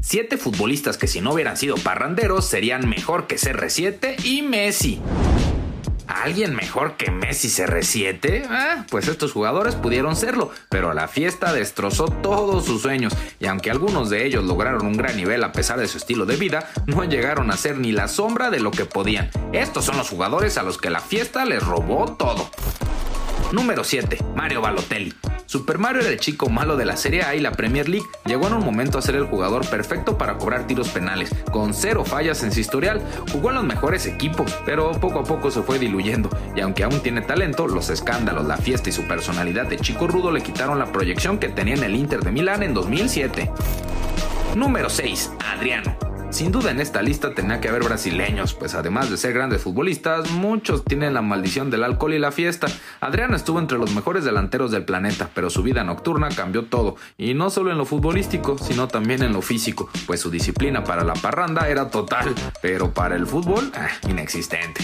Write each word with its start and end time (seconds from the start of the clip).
Siete 0.00 0.36
futbolistas 0.36 0.98
que 0.98 1.08
si 1.08 1.20
no 1.20 1.32
hubieran 1.32 1.56
sido 1.56 1.76
parranderos 1.76 2.46
serían 2.46 2.88
mejor 2.88 3.26
que 3.26 3.36
CR7 3.36 4.24
y 4.24 4.42
Messi. 4.42 5.00
¿Alguien 6.06 6.54
mejor 6.54 6.96
que 6.96 7.10
Messi 7.10 7.48
CR7? 7.48 8.46
Ah, 8.48 8.86
pues 8.90 9.08
estos 9.08 9.32
jugadores 9.32 9.74
pudieron 9.74 10.14
serlo, 10.14 10.50
pero 10.68 10.94
la 10.94 11.08
fiesta 11.08 11.52
destrozó 11.52 12.06
todos 12.06 12.64
sus 12.64 12.82
sueños 12.82 13.12
y 13.40 13.46
aunque 13.46 13.70
algunos 13.70 14.08
de 14.08 14.24
ellos 14.24 14.44
lograron 14.44 14.86
un 14.86 14.96
gran 14.96 15.16
nivel 15.16 15.42
a 15.42 15.52
pesar 15.52 15.80
de 15.80 15.88
su 15.88 15.98
estilo 15.98 16.24
de 16.24 16.36
vida, 16.36 16.70
no 16.86 17.04
llegaron 17.04 17.50
a 17.50 17.56
ser 17.56 17.78
ni 17.78 17.90
la 17.90 18.06
sombra 18.06 18.50
de 18.50 18.60
lo 18.60 18.70
que 18.70 18.84
podían. 18.84 19.30
Estos 19.52 19.84
son 19.84 19.96
los 19.96 20.08
jugadores 20.08 20.58
a 20.58 20.62
los 20.62 20.78
que 20.78 20.90
la 20.90 21.00
fiesta 21.00 21.44
les 21.44 21.62
robó 21.62 22.16
todo. 22.16 22.50
Número 23.52 23.84
7. 23.84 24.18
Mario 24.34 24.60
Balotelli. 24.60 25.12
Super 25.46 25.78
Mario 25.78 26.02
era 26.02 26.10
el 26.10 26.18
chico 26.18 26.48
malo 26.50 26.76
de 26.76 26.84
la 26.84 26.96
Serie 26.96 27.22
A 27.22 27.34
y 27.36 27.40
la 27.40 27.52
Premier 27.52 27.88
League. 27.88 28.06
Llegó 28.24 28.48
en 28.48 28.54
un 28.54 28.64
momento 28.64 28.98
a 28.98 29.02
ser 29.02 29.14
el 29.14 29.26
jugador 29.26 29.68
perfecto 29.68 30.18
para 30.18 30.38
cobrar 30.38 30.66
tiros 30.66 30.88
penales, 30.88 31.30
con 31.52 31.72
cero 31.72 32.04
fallas 32.04 32.42
en 32.42 32.50
su 32.50 32.60
historial. 32.60 33.00
Jugó 33.32 33.50
en 33.50 33.56
los 33.56 33.64
mejores 33.64 34.06
equipos, 34.06 34.52
pero 34.66 34.92
poco 34.92 35.20
a 35.20 35.24
poco 35.24 35.50
se 35.50 35.62
fue 35.62 35.78
diluyendo. 35.78 36.30
Y 36.56 36.60
aunque 36.60 36.82
aún 36.82 37.00
tiene 37.00 37.22
talento, 37.22 37.68
los 37.68 37.90
escándalos, 37.90 38.46
la 38.46 38.56
fiesta 38.56 38.88
y 38.88 38.92
su 38.92 39.06
personalidad 39.06 39.66
de 39.66 39.78
chico 39.78 40.08
rudo 40.08 40.32
le 40.32 40.42
quitaron 40.42 40.78
la 40.78 40.92
proyección 40.92 41.38
que 41.38 41.48
tenía 41.48 41.74
en 41.74 41.84
el 41.84 41.94
Inter 41.94 42.20
de 42.20 42.32
Milán 42.32 42.64
en 42.64 42.74
2007. 42.74 43.50
Número 44.56 44.90
6. 44.90 45.30
Adriano. 45.54 46.05
Sin 46.30 46.52
duda 46.52 46.70
en 46.70 46.80
esta 46.80 47.02
lista 47.02 47.34
tenía 47.34 47.60
que 47.60 47.68
haber 47.68 47.84
brasileños, 47.84 48.52
pues 48.52 48.74
además 48.74 49.08
de 49.10 49.16
ser 49.16 49.32
grandes 49.32 49.62
futbolistas, 49.62 50.30
muchos 50.30 50.84
tienen 50.84 51.14
la 51.14 51.22
maldición 51.22 51.70
del 51.70 51.84
alcohol 51.84 52.14
y 52.14 52.18
la 52.18 52.32
fiesta. 52.32 52.66
Adriano 53.00 53.36
estuvo 53.36 53.58
entre 53.58 53.78
los 53.78 53.94
mejores 53.94 54.24
delanteros 54.24 54.70
del 54.70 54.84
planeta, 54.84 55.30
pero 55.34 55.50
su 55.50 55.62
vida 55.62 55.84
nocturna 55.84 56.28
cambió 56.28 56.64
todo, 56.64 56.96
y 57.16 57.34
no 57.34 57.48
solo 57.48 57.70
en 57.70 57.78
lo 57.78 57.86
futbolístico, 57.86 58.58
sino 58.58 58.88
también 58.88 59.22
en 59.22 59.32
lo 59.32 59.40
físico, 59.40 59.88
pues 60.06 60.20
su 60.20 60.30
disciplina 60.30 60.84
para 60.84 61.04
la 61.04 61.14
parranda 61.14 61.68
era 61.68 61.90
total, 61.90 62.34
pero 62.60 62.92
para 62.92 63.16
el 63.16 63.26
fútbol, 63.26 63.72
eh, 63.74 64.10
inexistente. 64.10 64.82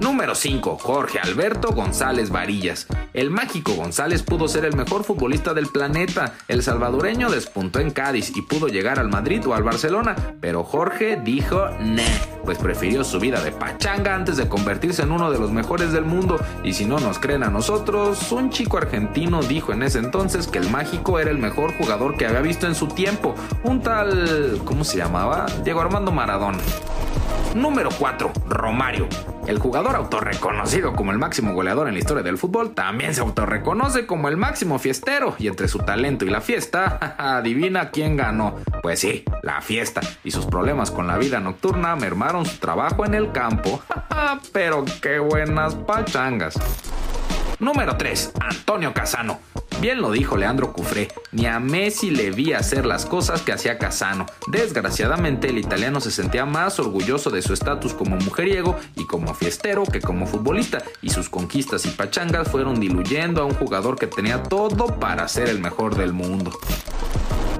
Número 0.00 0.36
5. 0.36 0.78
Jorge 0.78 1.18
Alberto 1.18 1.72
González 1.72 2.30
Varillas. 2.30 2.86
El 3.14 3.30
mágico 3.30 3.74
González 3.74 4.22
pudo 4.22 4.46
ser 4.46 4.64
el 4.64 4.76
mejor 4.76 5.02
futbolista 5.02 5.54
del 5.54 5.66
planeta. 5.66 6.34
El 6.46 6.62
salvadoreño 6.62 7.30
despuntó 7.30 7.80
en 7.80 7.90
Cádiz 7.90 8.36
y 8.36 8.42
pudo 8.42 8.68
llegar 8.68 9.00
al 9.00 9.08
Madrid 9.08 9.44
o 9.46 9.54
al 9.54 9.64
Barcelona, 9.64 10.14
pero 10.40 10.62
Jorge 10.62 11.20
dijo 11.22 11.68
ne, 11.80 12.06
pues 12.44 12.58
prefirió 12.58 13.02
su 13.02 13.18
vida 13.18 13.42
de 13.42 13.50
pachanga 13.50 14.14
antes 14.14 14.36
de 14.36 14.48
convertirse 14.48 15.02
en 15.02 15.10
uno 15.10 15.32
de 15.32 15.38
los 15.38 15.50
mejores 15.50 15.90
del 15.92 16.04
mundo. 16.04 16.38
Y 16.62 16.74
si 16.74 16.84
no 16.84 17.00
nos 17.00 17.18
creen 17.18 17.42
a 17.42 17.50
nosotros, 17.50 18.30
un 18.30 18.50
chico 18.50 18.78
argentino 18.78 19.42
dijo 19.42 19.72
en 19.72 19.82
ese 19.82 19.98
entonces 19.98 20.46
que 20.46 20.58
el 20.58 20.70
mágico 20.70 21.18
era 21.18 21.30
el 21.30 21.38
mejor 21.38 21.76
jugador 21.76 22.16
que 22.16 22.26
había 22.26 22.40
visto 22.40 22.66
en 22.66 22.74
su 22.74 22.86
tiempo. 22.86 23.34
Un 23.64 23.82
tal... 23.82 24.60
¿cómo 24.64 24.84
se 24.84 24.96
llamaba? 24.96 25.46
Diego 25.64 25.80
Armando 25.80 26.12
Maradona. 26.12 26.58
Número 27.54 27.90
4. 27.98 28.32
Romario. 28.46 29.08
El 29.46 29.58
jugador 29.58 29.96
autorreconocido 29.96 30.94
como 30.94 31.10
el 31.10 31.18
máximo 31.18 31.54
goleador 31.54 31.88
en 31.88 31.94
la 31.94 32.00
historia 32.00 32.22
del 32.22 32.36
fútbol 32.36 32.74
también 32.74 33.14
se 33.14 33.22
autorreconoce 33.22 34.06
como 34.06 34.28
el 34.28 34.36
máximo 34.36 34.78
fiestero 34.78 35.34
y 35.38 35.48
entre 35.48 35.68
su 35.68 35.78
talento 35.78 36.26
y 36.26 36.30
la 36.30 36.42
fiesta, 36.42 37.14
adivina 37.18 37.90
quién 37.90 38.16
ganó. 38.16 38.56
Pues 38.82 39.00
sí, 39.00 39.24
la 39.42 39.62
fiesta 39.62 40.02
y 40.22 40.30
sus 40.30 40.46
problemas 40.46 40.90
con 40.90 41.06
la 41.06 41.16
vida 41.16 41.40
nocturna 41.40 41.96
mermaron 41.96 42.44
su 42.44 42.58
trabajo 42.58 43.06
en 43.06 43.14
el 43.14 43.32
campo. 43.32 43.82
Pero 44.52 44.84
qué 45.00 45.18
buenas 45.18 45.74
pachangas. 45.74 46.54
Número 47.58 47.96
3. 47.96 48.32
Antonio 48.40 48.92
Casano. 48.92 49.40
Bien 49.80 50.02
lo 50.02 50.10
dijo 50.10 50.36
Leandro 50.36 50.72
Cufré, 50.72 51.06
ni 51.30 51.46
a 51.46 51.60
Messi 51.60 52.10
le 52.10 52.32
vi 52.32 52.52
hacer 52.52 52.84
las 52.84 53.06
cosas 53.06 53.42
que 53.42 53.52
hacía 53.52 53.78
Casano. 53.78 54.26
Desgraciadamente 54.48 55.50
el 55.50 55.58
italiano 55.58 56.00
se 56.00 56.10
sentía 56.10 56.44
más 56.44 56.80
orgulloso 56.80 57.30
de 57.30 57.42
su 57.42 57.52
estatus 57.52 57.94
como 57.94 58.16
mujeriego 58.16 58.76
y 58.96 59.06
como 59.06 59.34
fiestero 59.34 59.84
que 59.84 60.00
como 60.00 60.26
futbolista, 60.26 60.82
y 61.00 61.10
sus 61.10 61.28
conquistas 61.28 61.86
y 61.86 61.90
pachangas 61.90 62.48
fueron 62.48 62.80
diluyendo 62.80 63.40
a 63.40 63.44
un 63.44 63.54
jugador 63.54 63.96
que 63.96 64.08
tenía 64.08 64.42
todo 64.42 64.98
para 64.98 65.28
ser 65.28 65.48
el 65.48 65.60
mejor 65.60 65.94
del 65.94 66.12
mundo. 66.12 66.50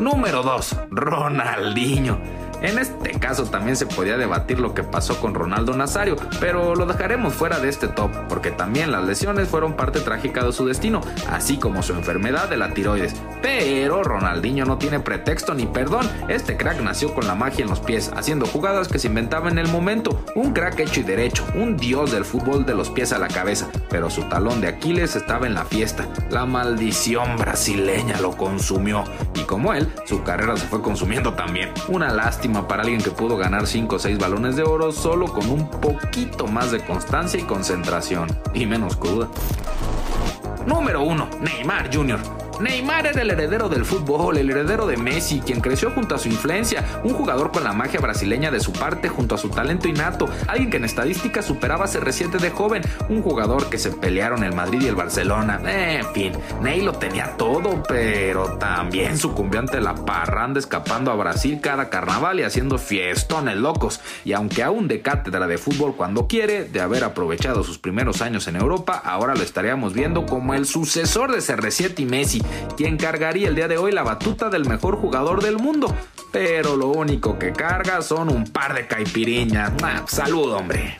Número 0.00 0.44
2. 0.44 0.76
Ronaldinho. 0.90 2.43
En 2.64 2.78
este 2.78 3.10
caso 3.20 3.44
también 3.44 3.76
se 3.76 3.84
podía 3.84 4.16
debatir 4.16 4.58
lo 4.58 4.72
que 4.72 4.82
pasó 4.82 5.20
con 5.20 5.34
Ronaldo 5.34 5.74
Nazario, 5.74 6.16
pero 6.40 6.74
lo 6.74 6.86
dejaremos 6.86 7.34
fuera 7.34 7.58
de 7.58 7.68
este 7.68 7.88
top, 7.88 8.10
porque 8.26 8.50
también 8.50 8.90
las 8.90 9.04
lesiones 9.04 9.48
fueron 9.48 9.74
parte 9.74 10.00
trágica 10.00 10.42
de 10.42 10.50
su 10.50 10.64
destino, 10.64 11.02
así 11.30 11.58
como 11.58 11.82
su 11.82 11.92
enfermedad 11.92 12.48
de 12.48 12.56
la 12.56 12.72
tiroides. 12.72 13.16
Pero 13.42 14.02
Ronaldinho 14.02 14.64
no 14.64 14.78
tiene 14.78 14.98
pretexto 14.98 15.52
ni 15.52 15.66
perdón, 15.66 16.08
este 16.28 16.56
crack 16.56 16.80
nació 16.80 17.12
con 17.12 17.26
la 17.26 17.34
magia 17.34 17.64
en 17.64 17.68
los 17.68 17.80
pies, 17.80 18.10
haciendo 18.16 18.46
jugadas 18.46 18.88
que 18.88 18.98
se 18.98 19.08
inventaba 19.08 19.50
en 19.50 19.58
el 19.58 19.68
momento, 19.68 20.24
un 20.34 20.54
crack 20.54 20.80
hecho 20.80 21.00
y 21.00 21.02
derecho, 21.02 21.44
un 21.54 21.76
dios 21.76 22.12
del 22.12 22.24
fútbol 22.24 22.64
de 22.64 22.74
los 22.74 22.88
pies 22.88 23.12
a 23.12 23.18
la 23.18 23.28
cabeza, 23.28 23.68
pero 23.90 24.08
su 24.08 24.22
talón 24.30 24.62
de 24.62 24.68
Aquiles 24.68 25.16
estaba 25.16 25.46
en 25.46 25.52
la 25.52 25.66
fiesta, 25.66 26.08
la 26.30 26.46
maldición 26.46 27.36
brasileña 27.36 28.22
lo 28.22 28.34
consumió, 28.38 29.04
y 29.34 29.40
como 29.40 29.74
él, 29.74 29.92
su 30.06 30.22
carrera 30.22 30.56
se 30.56 30.66
fue 30.66 30.80
consumiendo 30.80 31.34
también. 31.34 31.70
Una 31.88 32.08
lástima 32.08 32.53
para 32.62 32.82
alguien 32.82 33.02
que 33.02 33.10
pudo 33.10 33.36
ganar 33.36 33.66
5 33.66 33.96
o 33.96 33.98
6 33.98 34.18
balones 34.18 34.56
de 34.56 34.62
oro 34.62 34.92
solo 34.92 35.26
con 35.26 35.50
un 35.50 35.68
poquito 35.68 36.46
más 36.46 36.70
de 36.70 36.84
constancia 36.84 37.38
y 37.38 37.42
concentración, 37.42 38.28
y 38.54 38.64
menos 38.64 38.96
cruda. 38.96 39.28
Número 40.66 41.02
1. 41.02 41.28
Neymar 41.40 41.94
Jr. 41.94 42.43
Neymar 42.60 43.06
era 43.06 43.22
el 43.22 43.30
heredero 43.30 43.68
del 43.68 43.84
fútbol, 43.84 44.38
el 44.38 44.48
heredero 44.48 44.86
de 44.86 44.96
Messi, 44.96 45.40
quien 45.40 45.60
creció 45.60 45.90
junto 45.90 46.14
a 46.14 46.18
su 46.18 46.28
influencia, 46.28 46.84
un 47.02 47.12
jugador 47.12 47.50
con 47.50 47.64
la 47.64 47.72
magia 47.72 48.00
brasileña 48.00 48.50
de 48.50 48.60
su 48.60 48.72
parte 48.72 49.08
junto 49.08 49.34
a 49.34 49.38
su 49.38 49.50
talento 49.50 49.88
innato, 49.88 50.28
alguien 50.46 50.70
que 50.70 50.76
en 50.76 50.84
estadística 50.84 51.42
superaba 51.42 51.86
a 51.86 51.88
CR7 51.88 52.38
de 52.38 52.50
joven, 52.50 52.82
un 53.08 53.22
jugador 53.22 53.68
que 53.70 53.78
se 53.78 53.90
pelearon 53.90 54.44
el 54.44 54.54
Madrid 54.54 54.82
y 54.82 54.86
el 54.86 54.94
Barcelona. 54.94 55.60
En 55.66 56.06
fin, 56.12 56.32
Ney 56.62 56.82
lo 56.82 56.92
tenía 56.92 57.36
todo, 57.36 57.82
pero 57.88 58.56
también 58.58 59.18
sucumbió 59.18 59.60
ante 59.60 59.80
la 59.80 59.94
parranda 59.94 60.60
escapando 60.60 61.10
a 61.10 61.16
Brasil 61.16 61.60
cada 61.60 61.90
carnaval 61.90 62.38
y 62.38 62.44
haciendo 62.44 62.78
fiestones 62.78 63.56
locos. 63.56 64.00
Y 64.24 64.32
aunque 64.32 64.62
aún 64.62 64.86
de 64.86 65.02
cátedra 65.02 65.46
de 65.48 65.58
fútbol 65.58 65.96
cuando 65.96 66.28
quiere, 66.28 66.64
de 66.64 66.80
haber 66.80 67.02
aprovechado 67.02 67.64
sus 67.64 67.78
primeros 67.78 68.22
años 68.22 68.46
en 68.46 68.56
Europa, 68.56 69.00
ahora 69.04 69.34
lo 69.34 69.42
estaríamos 69.42 69.92
viendo 69.92 70.24
como 70.24 70.54
el 70.54 70.66
sucesor 70.66 71.32
de 71.32 71.38
CR7 71.38 71.98
y 71.98 72.06
Messi 72.06 72.43
quien 72.76 72.96
cargaría 72.96 73.48
el 73.48 73.54
día 73.54 73.68
de 73.68 73.78
hoy 73.78 73.92
la 73.92 74.02
batuta 74.02 74.50
del 74.50 74.66
mejor 74.66 74.96
jugador 74.96 75.42
del 75.42 75.56
mundo. 75.56 75.94
pero 76.32 76.76
lo 76.76 76.88
único 76.88 77.38
que 77.38 77.52
carga 77.52 78.02
son 78.02 78.28
un 78.28 78.44
par 78.44 78.74
de 78.74 78.88
caipiriñas. 78.88 79.72
salud, 80.06 80.52
hombre. 80.52 80.98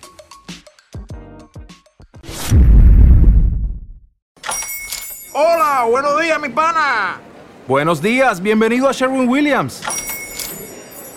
Hola, 5.32 5.84
buenos 5.90 6.20
días, 6.20 6.40
mi 6.40 6.48
pana. 6.50 7.20
Buenos 7.66 8.00
días, 8.00 8.40
bienvenido 8.40 8.88
a 8.88 8.92
Sherwin 8.92 9.28
Williams. 9.28 9.82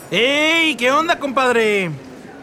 ¡Ey! 0.09 0.75
¿Qué 0.75 0.91
onda, 0.91 1.19
compadre? 1.19 1.91